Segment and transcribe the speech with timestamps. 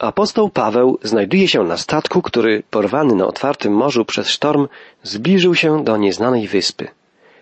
[0.00, 4.68] Apostoł Paweł znajduje się na statku, który, porwany na otwartym morzu przez sztorm,
[5.02, 6.88] zbliżył się do nieznanej wyspy.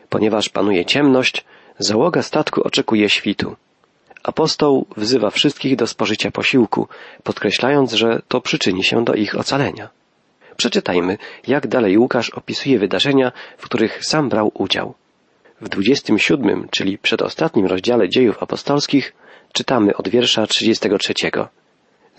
[0.09, 1.45] Ponieważ panuje ciemność,
[1.79, 3.57] załoga statku oczekuje świtu.
[4.23, 6.89] Apostoł wzywa wszystkich do spożycia posiłku,
[7.23, 9.89] podkreślając, że to przyczyni się do ich ocalenia.
[10.57, 14.95] Przeczytajmy, jak dalej Łukasz opisuje wydarzenia, w których sam brał udział.
[15.61, 19.13] W 27, czyli przedostatnim rozdziale dziejów apostolskich,
[19.53, 21.15] czytamy od wiersza 33.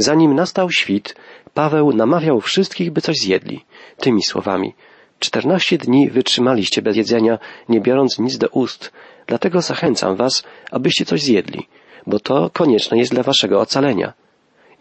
[0.01, 1.15] Zanim nastał świt,
[1.53, 3.65] Paweł namawiał wszystkich, by coś zjedli,
[3.97, 4.73] tymi słowami.
[5.19, 8.91] Czternaście dni wytrzymaliście bez jedzenia, nie biorąc nic do ust,
[9.27, 11.67] dlatego zachęcam was, abyście coś zjedli,
[12.07, 14.13] bo to konieczne jest dla waszego ocalenia.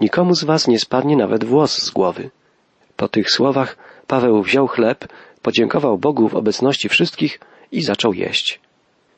[0.01, 2.31] Nikomu z was nie spadnie nawet włos z głowy.
[2.97, 5.09] Po tych słowach Paweł wziął chleb,
[5.43, 7.41] podziękował Bogu w obecności wszystkich
[7.73, 8.61] i zaczął jeść.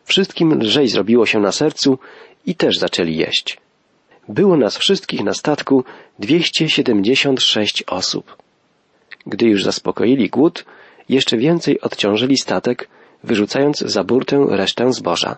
[0.04, 1.98] Wszystkim lżej zrobiło się na sercu
[2.46, 3.58] i też zaczęli jeść.
[4.28, 5.84] Było nas wszystkich na statku
[6.18, 8.36] 276 osób.
[9.26, 10.64] Gdy już zaspokoili głód,
[11.08, 12.88] jeszcze więcej odciążyli statek,
[13.24, 15.36] wyrzucając za burtę resztę zboża.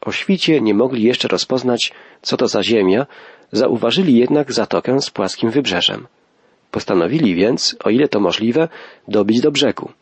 [0.00, 3.06] O świcie nie mogli jeszcze rozpoznać, co to za ziemia,
[3.52, 6.06] zauważyli jednak zatokę z płaskim wybrzeżem.
[6.70, 8.68] Postanowili więc, o ile to możliwe,
[9.08, 9.92] dobić do brzegu.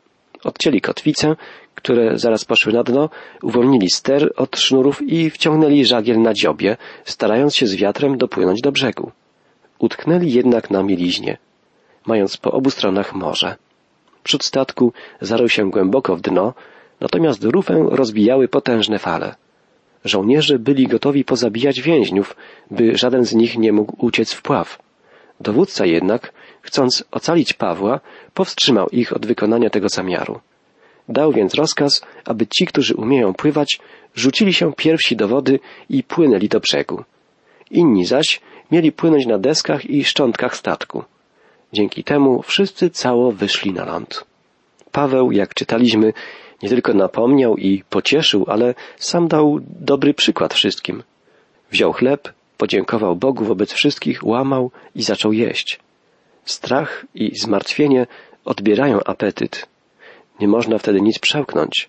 [0.45, 1.37] Odcięli kotwice,
[1.75, 3.11] które zaraz poszły na dno,
[3.43, 8.73] uwolnili ster od sznurów i wciągnęli żagiel na dziobie, starając się z wiatrem dopłynąć do
[8.73, 9.11] brzegu.
[9.79, 11.39] Utknęli jednak na mieliźnie,
[12.07, 13.57] mając po obu stronach morze.
[14.23, 16.55] Przód statku zarył się głęboko w dno,
[17.01, 19.35] natomiast rufę rozbijały potężne fale.
[20.05, 22.37] Żołnierze byli gotowi pozabijać więźniów,
[22.71, 24.79] by żaden z nich nie mógł uciec w pław.
[25.41, 26.33] Dowódca jednak,
[26.65, 28.01] chcąc ocalić Pawła,
[28.35, 30.41] powstrzymał ich od wykonania tego zamiaru.
[31.09, 33.81] Dał więc rozkaz, aby ci, którzy umieją pływać,
[34.15, 37.05] rzucili się pierwsi do wody i płynęli do brzegu.
[37.71, 38.41] Inni zaś
[38.73, 41.05] mieli płynąć na deskach i szczątkach statku.
[41.73, 44.25] Dzięki temu wszyscy cało wyszli na ląd.
[44.93, 46.13] Paweł, jak czytaliśmy,
[46.63, 51.03] nie tylko napomniał i pocieszył, ale sam dał dobry przykład wszystkim.
[51.71, 55.84] Wziął chleb, podziękował Bogu wobec wszystkich, łamał i zaczął jeść.
[56.45, 58.07] Strach i zmartwienie
[58.45, 59.67] odbierają apetyt.
[60.41, 61.89] Nie można wtedy nic przełknąć.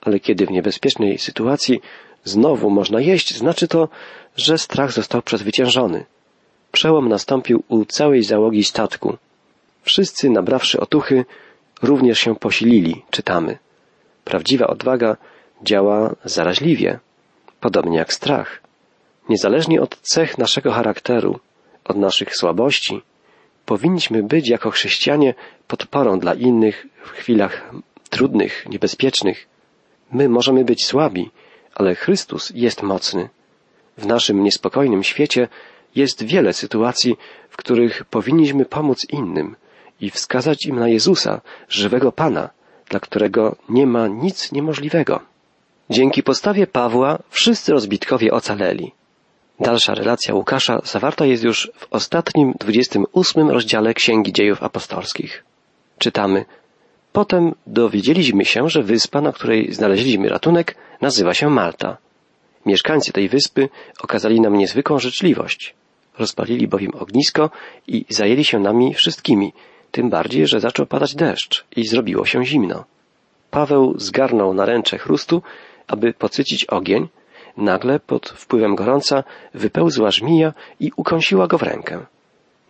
[0.00, 1.80] Ale kiedy w niebezpiecznej sytuacji
[2.24, 3.88] znowu można jeść, znaczy to,
[4.36, 6.04] że strach został przezwyciężony.
[6.72, 9.16] Przełom nastąpił u całej załogi statku.
[9.82, 11.24] Wszyscy, nabrawszy otuchy,
[11.82, 13.58] również się posilili, czytamy.
[14.24, 15.16] Prawdziwa odwaga
[15.62, 16.98] działa zaraźliwie,
[17.60, 18.60] podobnie jak strach.
[19.28, 21.38] Niezależnie od cech naszego charakteru,
[21.84, 23.02] od naszych słabości,
[23.66, 25.34] powinniśmy być jako chrześcijanie
[25.68, 27.70] podporą dla innych w chwilach
[28.10, 29.46] trudnych, niebezpiecznych.
[30.12, 31.30] My możemy być słabi,
[31.74, 33.28] ale Chrystus jest mocny.
[33.98, 35.48] W naszym niespokojnym świecie
[35.94, 37.16] jest wiele sytuacji,
[37.50, 39.56] w których powinniśmy pomóc innym
[40.00, 42.50] i wskazać im na Jezusa, żywego Pana,
[42.88, 45.20] dla którego nie ma nic niemożliwego.
[45.90, 48.92] Dzięki postawie Pawła wszyscy rozbitkowie ocaleli.
[49.60, 55.44] Dalsza relacja Łukasza zawarta jest już w ostatnim, 28 rozdziale Księgi Dziejów Apostolskich.
[55.98, 56.44] Czytamy
[57.12, 61.96] Potem dowiedzieliśmy się, że wyspa, na której znaleźliśmy ratunek, nazywa się Malta.
[62.66, 63.68] Mieszkańcy tej wyspy
[64.00, 65.74] okazali nam niezwykłą życzliwość.
[66.18, 67.50] Rozpalili bowiem ognisko
[67.86, 69.52] i zajęli się nami wszystkimi,
[69.90, 72.84] tym bardziej, że zaczął padać deszcz i zrobiło się zimno.
[73.50, 75.42] Paweł zgarnął naręcze chrustu,
[75.86, 77.08] aby pocycić ogień,
[77.56, 82.00] nagle pod wpływem gorąca wypełzła żmija i ukąsiła go w rękę.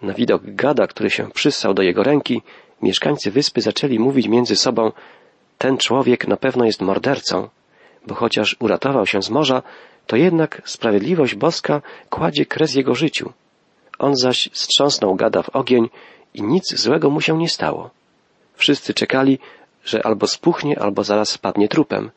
[0.02, 2.42] Na widok gada, który się przyssał do jego ręki,
[2.82, 4.92] mieszkańcy wyspy zaczęli mówić między sobą
[5.58, 7.48] ten człowiek na pewno jest mordercą,
[8.06, 9.62] bo chociaż uratował się z morza,
[10.06, 13.32] to jednak sprawiedliwość boska kładzie kres jego życiu.
[13.98, 15.88] On zaś strząsnął gada w ogień
[16.34, 17.90] i nic złego mu się nie stało.
[18.54, 19.38] Wszyscy czekali,
[19.84, 22.10] że albo spuchnie, albo zaraz spadnie trupem.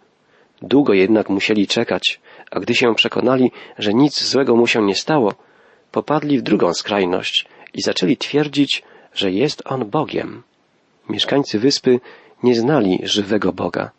[0.61, 2.19] Długo jednak musieli czekać,
[2.51, 5.33] a gdy się przekonali, że nic złego mu się nie stało,
[5.91, 8.83] popadli w drugą skrajność i zaczęli twierdzić,
[9.13, 10.43] że jest on Bogiem.
[11.09, 11.99] Mieszkańcy wyspy
[12.43, 13.91] nie znali żywego Boga.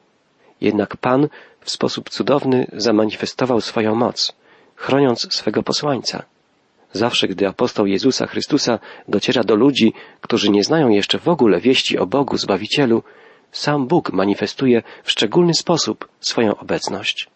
[0.60, 1.28] Jednak Pan
[1.60, 4.32] w sposób cudowny zamanifestował swoją moc,
[4.76, 6.22] chroniąc swego posłańca.
[6.92, 8.78] Zawsze, gdy apostoł Jezusa Chrystusa
[9.08, 13.02] dociera do ludzi, którzy nie znają jeszcze w ogóle wieści o Bogu Zbawicielu,
[13.52, 17.28] sam Bóg manifestuje w szczególny sposób swoją obecność.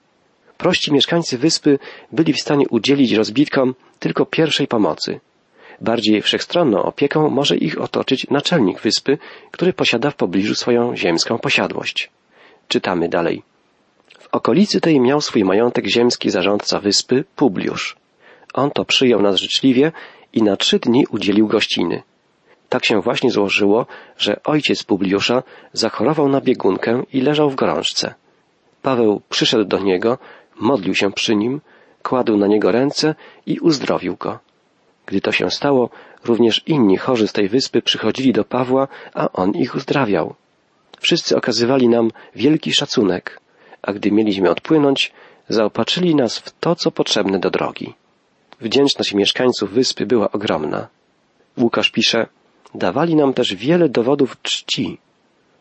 [0.58, 1.78] Prości mieszkańcy wyspy
[2.12, 5.20] byli w stanie udzielić rozbitkom tylko pierwszej pomocy.
[5.80, 9.18] Bardziej wszechstronną opieką może ich otoczyć naczelnik wyspy,
[9.50, 12.10] który posiada w pobliżu swoją ziemską posiadłość.
[12.68, 13.42] Czytamy dalej.
[14.18, 17.96] W okolicy tej miał swój majątek ziemski zarządca wyspy Publiusz.
[18.54, 19.92] On to przyjął nas życzliwie
[20.32, 22.02] i na trzy dni udzielił gościny.
[22.72, 23.86] Tak się właśnie złożyło,
[24.18, 25.42] że ojciec Publiusza
[25.72, 28.14] zachorował na biegunkę i leżał w gorączce.
[28.82, 30.18] Paweł przyszedł do niego,
[30.60, 31.60] modlił się przy nim,
[32.02, 33.14] kładł na niego ręce
[33.46, 34.38] i uzdrowił go.
[35.06, 35.90] Gdy to się stało,
[36.24, 40.34] również inni chorzy z tej wyspy przychodzili do Pawła, a on ich uzdrawiał.
[41.00, 43.40] Wszyscy okazywali nam wielki szacunek,
[43.82, 45.12] a gdy mieliśmy odpłynąć,
[45.48, 47.94] zaopatrzyli nas w to, co potrzebne do drogi.
[48.60, 50.88] Wdzięczność mieszkańców wyspy była ogromna.
[51.58, 52.26] Łukasz pisze,
[52.74, 54.98] dawali nam też wiele dowodów czci.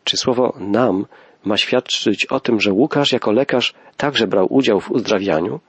[0.04, 1.06] Czy słowo nam
[1.44, 5.60] ma świadczyć o tym, że Łukasz jako lekarz także brał udział w uzdrawianiu?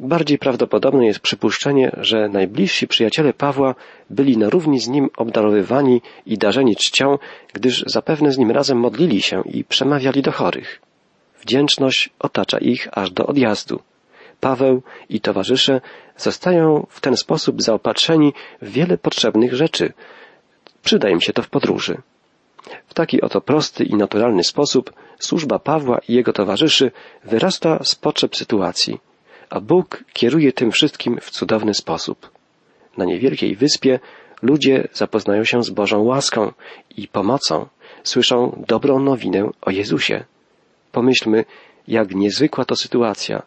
[0.00, 3.74] Bardziej prawdopodobne jest przypuszczenie, że najbliżsi przyjaciele Pawła
[4.10, 7.18] byli na równi z nim obdarowywani i darzeni czcią,
[7.52, 10.80] gdyż zapewne z nim razem modlili się i przemawiali do chorych.
[11.40, 13.80] Wdzięczność otacza ich aż do odjazdu.
[14.40, 15.80] Paweł i towarzysze
[16.16, 18.32] zostają w ten sposób zaopatrzeni
[18.62, 19.92] w wiele potrzebnych rzeczy.
[20.86, 22.02] Przyda im się to w podróży.
[22.86, 26.90] W taki oto prosty i naturalny sposób służba Pawła i jego towarzyszy
[27.24, 29.00] wyrasta z potrzeb sytuacji,
[29.50, 32.30] a Bóg kieruje tym wszystkim w cudowny sposób.
[32.96, 33.98] Na niewielkiej wyspie
[34.42, 36.52] ludzie zapoznają się z Bożą łaską
[36.96, 37.66] i pomocą,
[38.02, 40.24] słyszą dobrą nowinę o Jezusie.
[40.92, 41.44] Pomyślmy,
[41.88, 43.42] jak niezwykła to sytuacja.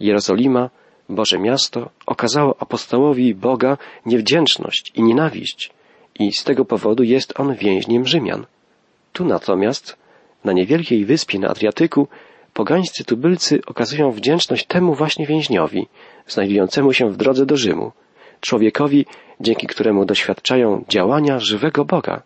[0.00, 0.70] Jerozolima,
[1.08, 5.70] Boże miasto, okazało apostołowi Boga niewdzięczność i nienawiść
[6.18, 8.46] i z tego powodu jest on więźniem Rzymian.
[9.12, 9.96] Tu natomiast,
[10.44, 12.08] na niewielkiej wyspie na Adriatyku,
[12.52, 15.86] pogańscy tubylcy okazują wdzięczność temu właśnie więźniowi,
[16.26, 17.92] znajdującemu się w drodze do Rzymu,
[18.40, 19.06] człowiekowi,
[19.40, 22.22] dzięki któremu doświadczają działania żywego Boga,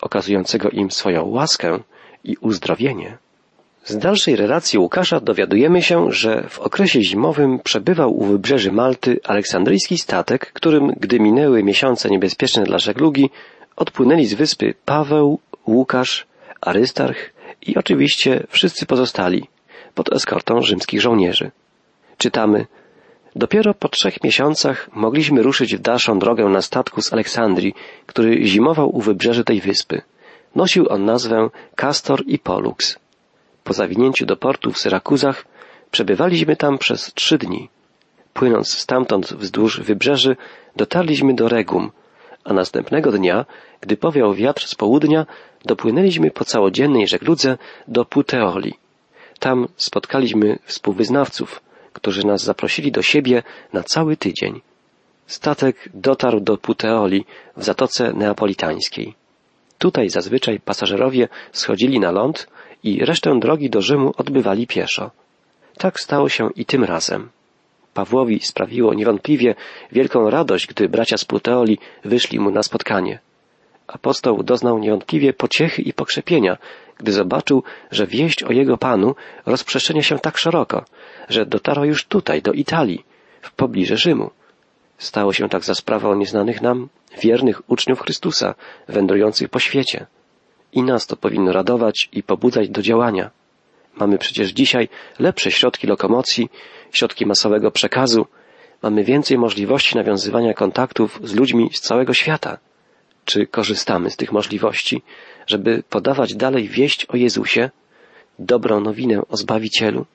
[0.00, 1.78] okazującego im swoją łaskę
[2.24, 3.18] i uzdrowienie.
[3.84, 9.98] Z dalszej relacji Łukasza dowiadujemy się, że w okresie zimowym przebywał u wybrzeży Malty aleksandryjski
[9.98, 13.30] statek, którym, gdy minęły miesiące niebezpieczne dla żeglugi,
[13.76, 16.26] odpłynęli z wyspy Paweł, Łukasz,
[16.60, 17.32] Arystarch
[17.62, 19.48] i oczywiście wszyscy pozostali
[19.94, 21.50] pod eskortą rzymskich żołnierzy.
[22.18, 22.66] Czytamy
[23.36, 27.74] Dopiero po trzech miesiącach mogliśmy ruszyć w dalszą drogę na statku z Aleksandrii,
[28.06, 30.02] który zimował u wybrzeży tej wyspy.
[30.54, 33.01] Nosił on nazwę Castor i Pollux.
[33.64, 35.44] Po zawinięciu do portu w Syrakuzach
[35.90, 37.68] przebywaliśmy tam przez trzy dni.
[38.34, 40.36] Płynąc stamtąd wzdłuż wybrzeży,
[40.76, 41.90] dotarliśmy do Regum,
[42.44, 43.46] a następnego dnia,
[43.80, 45.26] gdy powiał wiatr z południa,
[45.64, 48.74] dopłynęliśmy po całodziennej żegludze do Puteoli.
[49.38, 51.60] Tam spotkaliśmy współwyznawców,
[51.92, 53.42] którzy nas zaprosili do siebie
[53.72, 54.60] na cały tydzień.
[55.26, 57.24] Statek dotarł do Puteoli
[57.56, 59.14] w Zatoce Neapolitańskiej.
[59.78, 62.46] Tutaj zazwyczaj pasażerowie schodzili na ląd
[62.82, 65.10] i resztę drogi do Rzymu odbywali pieszo.
[65.78, 67.30] Tak stało się i tym razem.
[67.94, 69.54] Pawłowi sprawiło niewątpliwie
[69.92, 73.18] wielką radość, gdy bracia z Puteoli wyszli mu na spotkanie.
[73.86, 76.58] Apostoł doznał niewątpliwie pociechy i pokrzepienia,
[76.98, 79.14] gdy zobaczył, że wieść o jego Panu
[79.46, 80.84] rozprzestrzenia się tak szeroko,
[81.28, 83.04] że dotarła już tutaj, do Italii,
[83.40, 84.30] w pobliże Rzymu.
[84.98, 86.88] Stało się tak za sprawą nieznanych nam,
[87.22, 88.54] wiernych uczniów Chrystusa,
[88.88, 90.06] wędrujących po świecie.
[90.72, 93.30] I nas to powinno radować i pobudzać do działania.
[93.96, 94.88] Mamy przecież dzisiaj
[95.18, 96.48] lepsze środki lokomocji,
[96.92, 98.26] środki masowego przekazu,
[98.82, 102.58] mamy więcej możliwości nawiązywania kontaktów z ludźmi z całego świata.
[103.24, 105.02] Czy korzystamy z tych możliwości,
[105.46, 107.70] żeby podawać dalej wieść o Jezusie,
[108.38, 110.06] dobrą nowinę o Zbawicielu?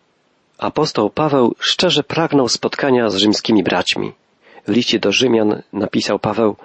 [0.58, 4.14] Apostoł Paweł szczerze pragnął spotkania z rzymskimi braćmi.
[4.68, 6.56] W liście do Rzymian napisał Paweł,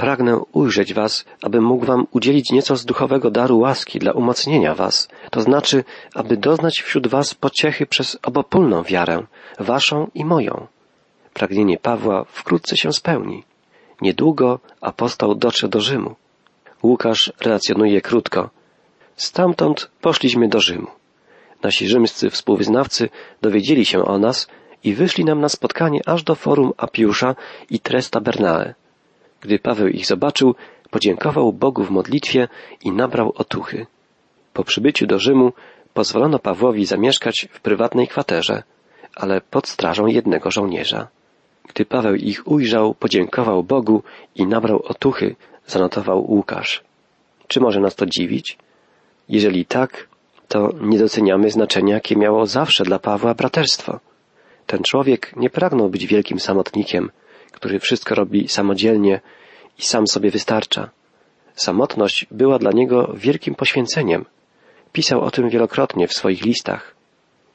[0.00, 5.08] pragnę ujrzeć was, abym mógł wam udzielić nieco z duchowego daru łaski dla umocnienia was,
[5.30, 9.16] to znaczy, aby doznać wśród was pociechy przez obopólną wiarę,
[9.58, 10.66] waszą i moją.
[11.34, 13.44] Pragnienie Pawła wkrótce się spełni.
[14.00, 16.14] Niedługo apostoł dotrze do Rzymu.
[16.82, 18.50] Łukasz relacjonuje krótko.
[19.16, 20.90] Stamtąd poszliśmy do Rzymu.
[21.62, 23.08] Nasi rzymscy współwyznawcy
[23.42, 24.48] dowiedzieli się o nas
[24.84, 27.34] i wyszli nam na spotkanie aż do forum Apiusza
[27.70, 28.74] i Tresta Bernae.
[29.40, 30.54] Gdy Paweł ich zobaczył,
[30.90, 32.48] podziękował Bogu w modlitwie
[32.84, 33.86] i nabrał otuchy.
[34.52, 35.52] Po przybyciu do Rzymu
[35.94, 38.62] pozwolono Pawłowi zamieszkać w prywatnej kwaterze,
[39.14, 41.08] ale pod strażą jednego żołnierza.
[41.68, 44.02] Gdy Paweł ich ujrzał, podziękował Bogu
[44.34, 46.82] i nabrał otuchy, zanotował Łukasz.
[47.48, 48.58] Czy może nas to dziwić?
[49.28, 50.08] Jeżeli tak,
[50.48, 54.00] to nie doceniamy znaczenia, jakie miało zawsze dla Pawła braterstwo.
[54.66, 57.10] Ten człowiek nie pragnął być wielkim samotnikiem,
[57.52, 59.20] który wszystko robi samodzielnie
[59.78, 60.90] i sam sobie wystarcza.
[61.54, 64.24] Samotność była dla niego wielkim poświęceniem.
[64.92, 66.94] Pisał o tym wielokrotnie w swoich listach.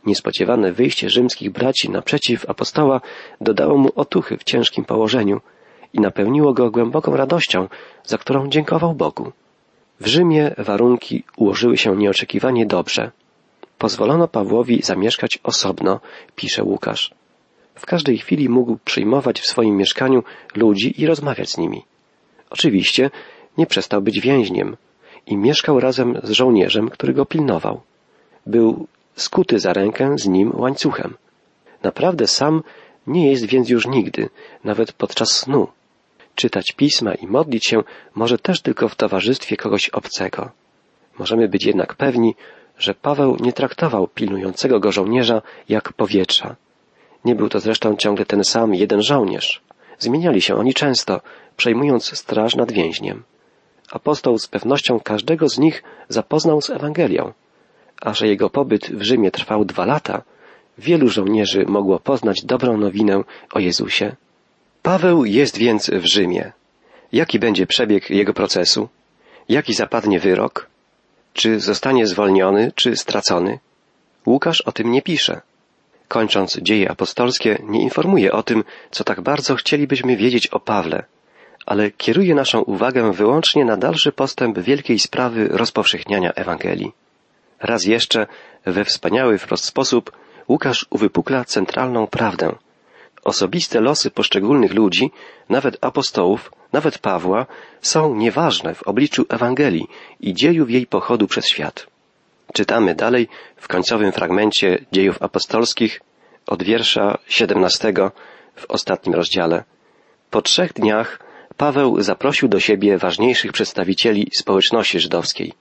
[0.06, 3.02] Niespodziewane wyjście rzymskich braci naprzeciw apostoła
[3.42, 5.42] dodało mu otuchy w ciężkim położeniu
[5.94, 7.68] i napełniło go głęboką radością,
[8.04, 9.32] za którą dziękował Bogu.
[10.00, 13.12] W Rzymie warunki ułożyły się nieoczekiwanie dobrze.
[13.78, 16.00] Pozwolono Pawłowi zamieszkać osobno,
[16.36, 17.12] pisze Łukasz.
[17.76, 20.24] W każdej chwili mógł przyjmować w swoim mieszkaniu
[20.56, 21.84] ludzi i rozmawiać z nimi.
[22.50, 23.10] Oczywiście
[23.58, 24.78] nie przestał być więźniem
[25.28, 27.82] i mieszkał razem z żołnierzem, który go pilnował.
[28.46, 31.14] Był skuty za rękę z nim łańcuchem.
[31.84, 32.64] Naprawdę sam
[33.08, 34.30] nie jest więc już nigdy,
[34.64, 35.68] nawet podczas snu.
[36.36, 37.84] Czytać pisma i modlić się
[38.16, 40.52] może też tylko w towarzystwie kogoś obcego.
[41.20, 42.36] Możemy być jednak pewni,
[42.78, 46.56] że Paweł nie traktował pilnującego go żołnierza jak powietrza.
[47.26, 49.62] Nie był to zresztą ciągle ten sam jeden żołnierz.
[50.00, 51.22] Zmieniali się oni często,
[51.58, 53.24] przejmując straż nad więźniem.
[53.92, 57.34] Apostoł z pewnością każdego z nich zapoznał z Ewangelią,
[58.02, 60.22] a że jego pobyt w Rzymie trwał dwa lata,
[60.78, 64.16] wielu żołnierzy mogło poznać dobrą nowinę o Jezusie.
[64.84, 66.52] Paweł jest więc w Rzymie.
[67.12, 68.90] Jaki będzie przebieg jego procesu?
[69.50, 70.68] Jaki zapadnie wyrok?
[71.34, 73.60] Czy zostanie zwolniony, czy stracony?
[74.26, 75.42] Łukasz o tym nie pisze.
[76.16, 81.04] Kończąc dzieje apostolskie, nie informuje o tym, co tak bardzo chcielibyśmy wiedzieć o Pawle,
[81.66, 86.92] ale kieruje naszą uwagę wyłącznie na dalszy postęp wielkiej sprawy rozpowszechniania Ewangelii.
[87.60, 88.28] Raz jeszcze,
[88.66, 90.12] we wspaniały wprost sposób,
[90.50, 92.56] Łukasz uwypukla centralną prawdę.
[93.24, 95.12] Osobiste losy poszczególnych ludzi,
[95.50, 97.46] nawet apostołów, nawet Pawła,
[97.82, 99.88] są nieważne w obliczu Ewangelii
[100.20, 101.95] i dziejów jej pochodu przez świat.
[102.56, 106.02] Czytamy dalej w końcowym fragmencie dziejów apostolskich
[106.48, 107.94] od wiersza 17
[108.56, 109.64] w ostatnim rozdziale.
[110.30, 111.20] Po trzech dniach
[111.58, 115.54] Paweł zaprosił do siebie ważniejszych przedstawicieli społeczności żydowskiej,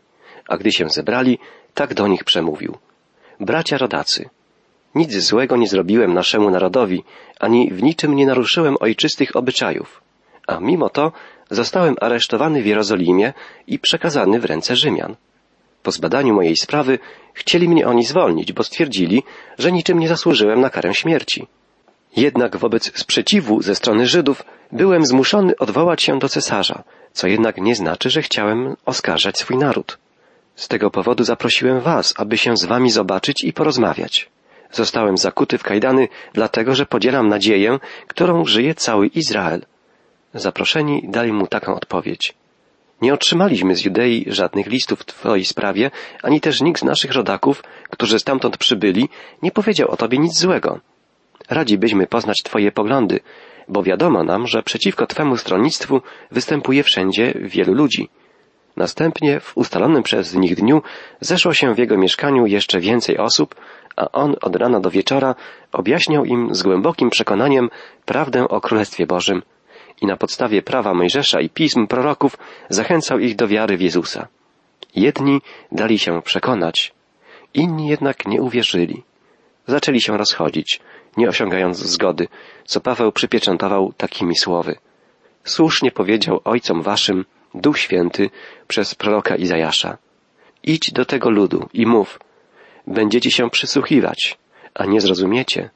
[0.48, 1.38] a gdy się zebrali,
[1.74, 2.76] tak do nich przemówił.
[3.40, 4.28] Bracia rodacy,
[4.94, 7.04] nic złego nie zrobiłem naszemu narodowi,
[7.40, 10.02] ani w niczym nie naruszyłem ojczystych obyczajów,
[10.46, 11.12] a mimo to
[11.50, 13.32] zostałem aresztowany w Jerozolimie
[13.66, 15.16] i przekazany w ręce Rzymian.
[15.84, 16.98] Po zbadaniu mojej sprawy
[17.34, 19.22] chcieli mnie oni zwolnić, bo stwierdzili,
[19.58, 21.46] że niczym nie zasłużyłem na karę śmierci.
[22.16, 27.74] Jednak wobec sprzeciwu ze strony Żydów byłem zmuszony odwołać się do cesarza, co jednak nie
[27.74, 29.98] znaczy, że chciałem oskarżać swój naród.
[30.56, 34.30] Z tego powodu zaprosiłem was, aby się z wami zobaczyć i porozmawiać.
[34.72, 39.60] Zostałem zakuty w kajdany, dlatego że podzielam nadzieję, którą żyje cały Izrael.
[40.34, 42.34] Zaproszeni dali mu taką odpowiedź.
[43.04, 45.90] Nie otrzymaliśmy z Judei żadnych listów w Twojej sprawie,
[46.22, 49.08] ani też nikt z naszych rodaków, którzy stamtąd przybyli,
[49.42, 50.80] nie powiedział o Tobie nic złego.
[51.50, 53.20] Radzi byśmy poznać Twoje poglądy,
[53.68, 58.08] bo wiadomo nam, że przeciwko Twemu stronnictwu występuje wszędzie wielu ludzi.
[58.76, 60.82] Następnie w ustalonym przez nich dniu
[61.20, 63.54] zeszło się w jego mieszkaniu jeszcze więcej osób,
[63.96, 65.34] a on od rana do wieczora
[65.72, 67.70] objaśniał im z głębokim przekonaniem
[68.04, 69.42] prawdę o Królestwie Bożym
[70.04, 74.28] i na podstawie prawa Mojżesza i pism proroków zachęcał ich do wiary w Jezusa.
[74.96, 75.40] Jedni
[75.72, 76.92] dali się przekonać,
[77.54, 79.02] inni jednak nie uwierzyli.
[79.66, 80.80] Zaczęli się rozchodzić,
[81.16, 82.28] nie osiągając zgody,
[82.64, 84.76] co Paweł przypieczętował takimi słowy.
[85.44, 88.30] Słusznie powiedział ojcom waszym Duch Święty
[88.68, 89.98] przez proroka Izajasza.
[90.62, 92.20] Idź do tego ludu i mów,
[92.86, 94.38] będziecie się przysłuchiwać,
[94.74, 95.70] a nie zrozumiecie.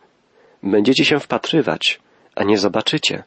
[0.63, 2.01] Będziecie się wpatrywać,
[2.37, 3.25] a nie zobaczycie.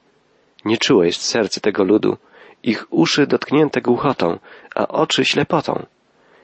[0.66, 2.18] Nie czułe jest serce tego ludu,
[2.64, 4.40] ich uszy dotknięte głuchotą,
[4.76, 5.86] a oczy ślepotą,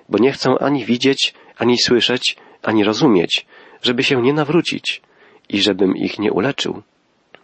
[0.10, 3.46] bo nie chcą ani widzieć, ani słyszeć, ani rozumieć,
[3.82, 5.02] żeby się nie nawrócić
[5.50, 6.82] i żebym ich nie uleczył.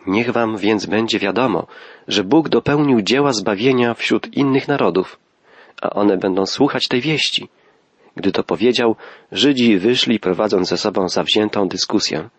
[0.07, 1.67] Niech wam więc będzie wiadomo,
[2.07, 5.19] że Bóg dopełnił dzieła zbawienia wśród innych narodów,
[5.81, 7.49] a one będą słuchać tej wieści.
[8.15, 8.95] Gdy to powiedział,
[9.31, 12.29] Żydzi wyszli prowadząc ze sobą zawziętą dyskusję.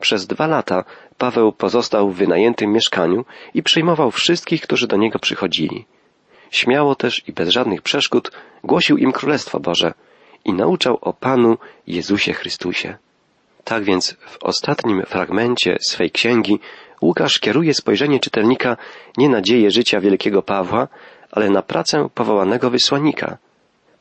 [0.00, 0.84] Przez dwa lata
[1.18, 3.24] Paweł pozostał w wynajętym mieszkaniu
[3.54, 5.86] i przyjmował wszystkich, którzy do niego przychodzili.
[6.50, 8.30] Śmiało też i bez żadnych przeszkód
[8.64, 9.94] głosił im Królestwo Boże
[10.44, 12.96] i nauczał o Panu Jezusie Chrystusie.
[13.64, 16.60] Tak więc w ostatnim fragmencie swej księgi
[17.02, 18.76] Łukasz kieruje spojrzenie czytelnika
[19.16, 20.88] nie na dzieje życia wielkiego Pawła,
[21.30, 23.38] ale na pracę powołanego wysłannika.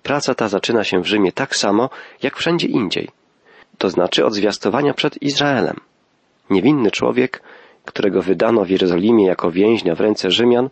[0.04, 1.90] Praca ta zaczyna się w Rzymie tak samo,
[2.22, 3.10] jak wszędzie indziej
[3.78, 5.80] to znaczy od zwiastowania przed Izraelem.
[6.50, 7.42] Niewinny człowiek,
[7.86, 10.70] którego wydano w Jerozolimie jako więźnia w ręce Rzymian,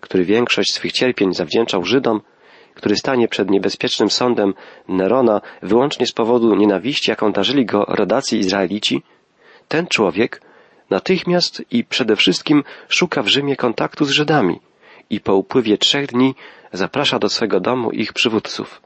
[0.00, 2.20] który większość swych cierpień zawdzięczał Żydom,
[2.74, 4.54] który stanie przed niebezpiecznym sądem
[4.88, 9.02] Nerona wyłącznie z powodu nienawiści, jaką darzyli go rodacy Izraelici,
[9.68, 10.40] ten człowiek
[10.90, 14.60] natychmiast i przede wszystkim szuka w Rzymie kontaktu z Żydami
[15.10, 16.34] i po upływie trzech dni
[16.72, 18.82] zaprasza do swego domu ich przywódców.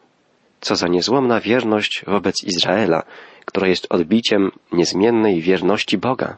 [0.61, 3.03] Co za niezłomna wierność wobec Izraela,
[3.49, 6.37] która jest odbiciem niezmiennej wierności Boga.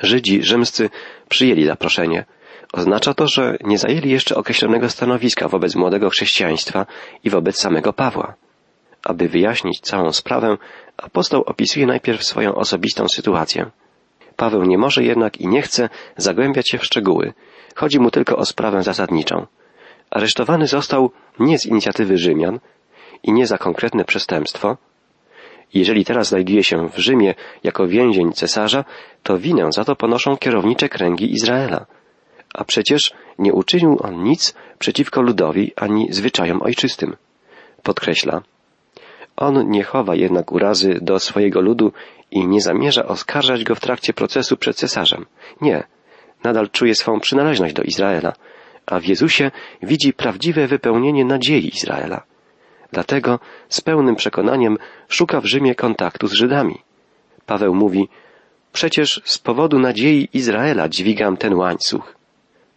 [0.00, 0.90] Żydzi rzymscy
[1.28, 2.24] przyjęli zaproszenie.
[2.72, 6.86] Oznacza to, że nie zajęli jeszcze określonego stanowiska wobec młodego chrześcijaństwa
[7.24, 8.34] i wobec samego Pawła.
[9.02, 10.56] Aby wyjaśnić całą sprawę,
[10.96, 13.70] apostoł opisuje najpierw swoją osobistą sytuację.
[14.36, 17.32] Paweł nie może jednak i nie chce zagłębiać się w szczegóły.
[17.74, 19.46] Chodzi mu tylko o sprawę zasadniczą.
[20.10, 22.60] Aresztowany został nie z inicjatywy Rzymian
[23.22, 24.76] i nie za konkretne przestępstwo.
[25.74, 28.84] Jeżeli teraz znajduje się w Rzymie jako więzień cesarza,
[29.22, 31.86] to winę za to ponoszą kierownicze kręgi Izraela.
[32.54, 37.16] A przecież nie uczynił on nic przeciwko ludowi ani zwyczajom ojczystym.
[37.82, 38.42] Podkreśla,
[39.36, 41.92] on nie chowa jednak urazy do swojego ludu
[42.30, 45.26] i nie zamierza oskarżać go w trakcie procesu przed cesarzem.
[45.60, 45.82] Nie.
[46.44, 48.32] Nadal czuje swą przynależność do Izraela,
[48.86, 49.50] a w Jezusie
[49.82, 52.22] widzi prawdziwe wypełnienie nadziei Izraela.
[52.92, 56.78] Dlatego z pełnym przekonaniem szuka w Rzymie kontaktu z Żydami.
[57.46, 58.08] Paweł mówi,
[58.72, 62.14] przecież z powodu nadziei Izraela dźwigam ten łańcuch.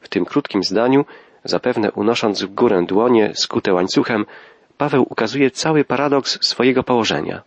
[0.01, 1.05] W tym krótkim zdaniu,
[1.43, 4.25] zapewne unosząc w górę dłonie skute łańcuchem,
[4.77, 7.41] Paweł ukazuje cały paradoks swojego położenia.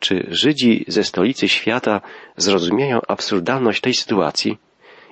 [0.00, 2.00] Czy Żydzi ze stolicy świata
[2.36, 4.58] zrozumieją absurdalność tej sytuacji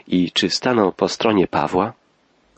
[0.09, 1.93] i czy staną po stronie Pawła?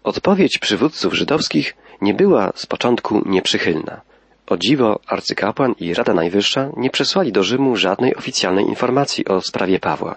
[0.05, 4.01] Odpowiedź przywódców żydowskich nie była z początku nieprzychylna.
[4.47, 9.79] O dziwo arcykapłan i Rada Najwyższa nie przesłali do Rzymu żadnej oficjalnej informacji o sprawie
[9.79, 10.17] Pawła.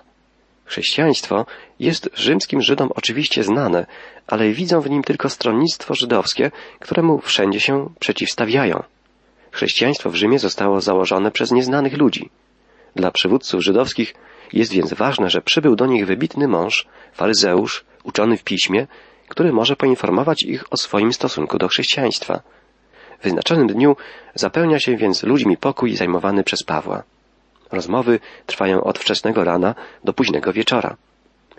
[0.65, 1.45] Chrześcijaństwo
[1.79, 3.85] jest rzymskim Żydom oczywiście znane,
[4.27, 8.83] ale widzą w nim tylko stronnictwo żydowskie, któremu wszędzie się przeciwstawiają.
[9.51, 12.29] Chrześcijaństwo w Rzymie zostało założone przez nieznanych ludzi.
[12.95, 14.13] Dla przywódców żydowskich
[14.53, 18.87] jest więc ważne, że przybył do nich wybitny mąż, faryzeusz, uczony w piśmie,
[19.27, 22.41] który może poinformować ich o swoim stosunku do chrześcijaństwa.
[23.19, 23.95] W wyznaczonym dniu
[24.35, 27.03] zapełnia się więc ludźmi pokój zajmowany przez Pawła.
[27.71, 30.95] Rozmowy trwają od wczesnego rana do późnego wieczora.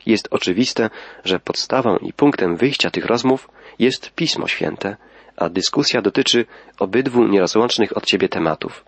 [0.06, 0.90] Jest oczywiste,
[1.24, 4.96] że podstawą i punktem wyjścia tych rozmów jest Pismo Święte,
[5.36, 6.46] a dyskusja dotyczy
[6.78, 8.84] obydwu nierozłącznych od siebie tematów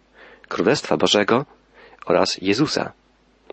[0.49, 1.45] Królestwa Bożego
[2.07, 2.93] oraz Jezusa.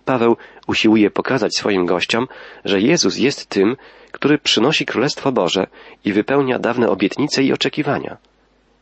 [0.05, 2.27] Paweł usiłuje pokazać swoim gościom,
[2.65, 3.75] że Jezus jest tym,
[4.11, 5.67] który przynosi Królestwo Boże
[6.05, 8.17] i wypełnia dawne obietnice i oczekiwania.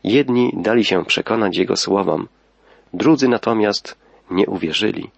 [0.04, 2.28] Jedni dali się przekonać Jego słowom,
[2.92, 3.98] drudzy natomiast
[4.30, 5.10] nie uwierzyli.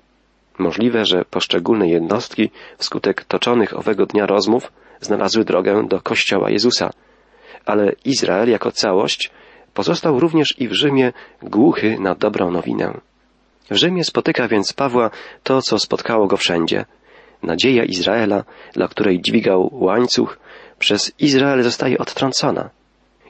[0.58, 6.90] Możliwe, że poszczególne jednostki wskutek toczonych owego dnia rozmów znalazły drogę do Kościoła Jezusa,
[7.66, 9.30] ale Izrael jako całość
[9.74, 11.12] pozostał również i w Rzymie
[11.42, 13.00] głuchy na dobrą nowinę.
[13.70, 15.10] W Rzymie spotyka więc Pawła
[15.42, 16.84] to, co spotkało go wszędzie.
[17.42, 20.38] Nadzieja Izraela, dla której dźwigał łańcuch,
[20.78, 22.70] przez Izrael zostaje odtrącona.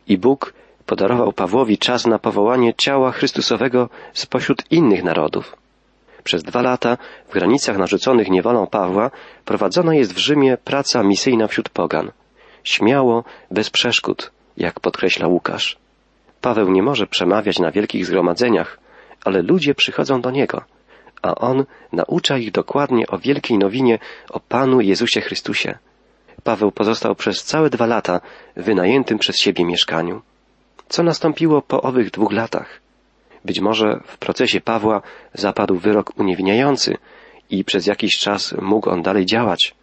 [0.08, 0.54] I Bóg
[0.90, 5.56] podarował Pawłowi czas na powołanie ciała Chrystusowego spośród innych narodów.
[6.24, 6.96] Przez dwa lata
[7.28, 9.10] w granicach narzuconych niewolą Pawła
[9.44, 12.10] prowadzona jest w Rzymie praca misyjna wśród pogan.
[12.64, 15.76] Śmiało, bez przeszkód, jak podkreśla Łukasz.
[16.40, 18.78] Paweł nie może przemawiać na wielkich zgromadzeniach,
[19.24, 20.64] ale ludzie przychodzą do niego,
[21.22, 23.98] a on naucza ich dokładnie o wielkiej nowinie
[24.30, 25.78] o Panu Jezusie Chrystusie.
[26.44, 28.20] Paweł pozostał przez całe dwa lata
[28.56, 30.22] wynajętym przez siebie mieszkaniu.
[30.90, 32.80] Co nastąpiło po owych dwóch latach?
[33.44, 35.02] Być może w procesie Pawła
[35.34, 36.96] zapadł wyrok uniewinniający
[37.50, 39.74] i przez jakiś czas mógł on dalej działać.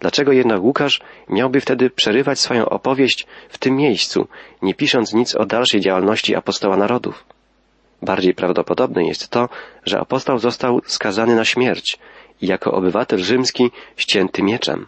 [0.00, 4.28] Dlaczego jednak Łukasz miałby wtedy przerywać swoją opowieść w tym miejscu,
[4.62, 7.24] nie pisząc nic o dalszej działalności apostoła narodów?
[8.02, 9.48] Bardziej prawdopodobne jest to,
[9.84, 11.98] że apostoł został skazany na śmierć
[12.42, 14.86] i jako obywatel rzymski ścięty mieczem.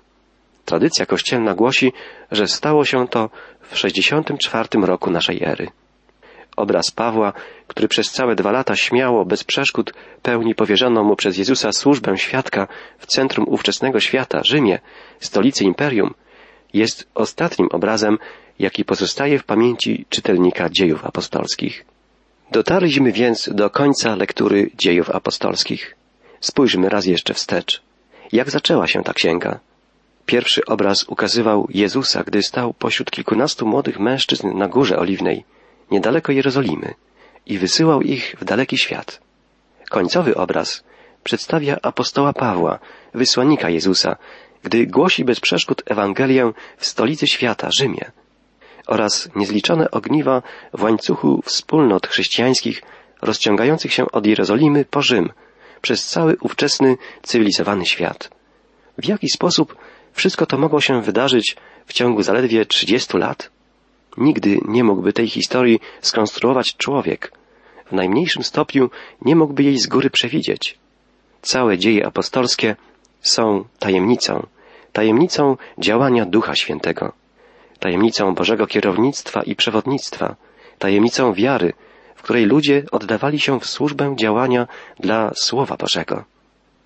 [0.64, 1.92] Tradycja kościelna głosi,
[2.30, 5.68] że stało się to w 64 roku naszej ery.
[6.56, 7.32] Obraz Pawła,
[7.66, 12.68] który przez całe dwa lata śmiało, bez przeszkód pełni powierzoną mu przez Jezusa służbę świadka
[12.98, 14.78] w centrum ówczesnego świata, Rzymie,
[15.20, 16.14] stolicy imperium,
[16.74, 18.18] jest ostatnim obrazem,
[18.58, 21.84] jaki pozostaje w pamięci czytelnika dziejów apostolskich.
[22.50, 25.96] Dotarliśmy więc do końca lektury dziejów apostolskich.
[26.40, 27.82] Spójrzmy raz jeszcze wstecz.
[28.32, 29.60] Jak zaczęła się ta księga?
[30.26, 35.44] Pierwszy obraz ukazywał Jezusa, gdy stał pośród kilkunastu młodych mężczyzn na Górze Oliwnej,
[35.90, 36.94] niedaleko Jerozolimy,
[37.46, 39.20] i wysyłał ich w daleki świat.
[39.90, 40.84] Końcowy obraz
[41.24, 42.78] przedstawia apostoła Pawła,
[43.14, 44.16] wysłannika Jezusa,
[44.62, 48.10] gdy głosi bez przeszkód Ewangelię w stolicy świata, Rzymie,
[48.86, 50.42] oraz niezliczone ogniwa
[50.74, 52.82] w łańcuchu wspólnot chrześcijańskich
[53.22, 55.32] rozciągających się od Jerozolimy po Rzym,
[55.82, 58.30] przez cały ówczesny cywilizowany świat.
[58.98, 59.76] W jaki sposób
[60.12, 63.50] wszystko to mogło się wydarzyć w ciągu zaledwie trzydziestu lat?
[64.16, 67.32] Nigdy nie mógłby tej historii skonstruować człowiek.
[67.86, 68.90] W najmniejszym stopniu
[69.22, 70.78] nie mógłby jej z góry przewidzieć.
[71.42, 72.76] Całe dzieje apostolskie
[73.20, 74.46] są tajemnicą,
[74.92, 77.12] tajemnicą działania Ducha Świętego.
[77.78, 80.36] tajemnicą Bożego kierownictwa i przewodnictwa,
[80.78, 81.72] tajemnicą wiary,
[82.16, 84.66] w której ludzie oddawali się w służbę działania
[85.00, 86.24] dla Słowa Bożego.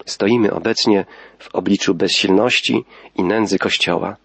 [0.06, 1.04] Stoimy obecnie
[1.38, 2.84] w obliczu bezsilności
[3.16, 4.16] i nędzy Kościoła.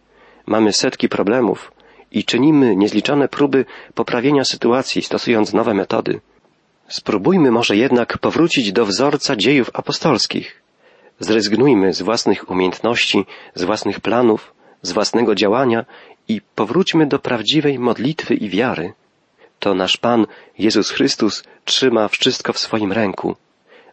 [0.46, 1.72] Mamy setki problemów
[2.12, 6.22] i czynimy niezliczone próby poprawienia sytuacji, stosując nowe metody.
[6.88, 10.62] Spróbujmy może jednak powrócić do wzorca dziejów apostolskich.
[11.20, 15.86] Zrezygnujmy z własnych umiejętności, z własnych planów, z własnego działania
[16.28, 18.94] i powróćmy do prawdziwej modlitwy i wiary.
[19.60, 20.28] To nasz Pan
[20.60, 23.36] Jezus Chrystus trzyma wszystko w swoim ręku.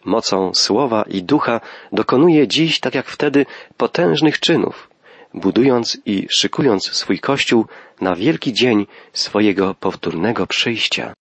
[0.09, 1.61] Mocą słowa i ducha
[1.92, 4.90] dokonuje dziś, tak jak wtedy, potężnych czynów,
[5.35, 7.66] budując i szykując swój Kościół
[8.01, 11.14] na wielki dzień swojego powtórnego przyjścia.